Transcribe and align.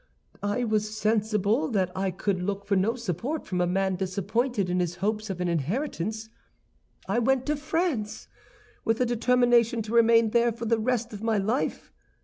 I 0.41 0.63
was 0.63 0.97
sensible 0.97 1.67
that 1.67 1.91
I 1.95 2.09
could 2.09 2.41
look 2.41 2.65
for 2.65 2.75
no 2.75 2.95
support 2.95 3.45
from 3.45 3.61
a 3.61 3.67
man 3.67 3.97
disappointed 3.97 4.67
in 4.67 4.79
his 4.79 4.95
hopes 4.95 5.29
of 5.29 5.39
an 5.39 5.47
inheritance. 5.47 6.27
I 7.07 7.19
went 7.19 7.45
to 7.45 7.55
France, 7.55 8.27
with 8.83 8.99
a 8.99 9.05
determination 9.05 9.83
to 9.83 9.93
remain 9.93 10.31
there 10.31 10.51
for 10.53 10.65
the 10.65 10.79
rest 10.79 11.13
of 11.13 11.21
my 11.21 11.37
life. 11.37 11.93